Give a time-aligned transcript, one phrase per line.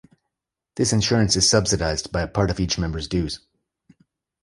[0.77, 3.39] This insurance is subsidized by part of each member's dues.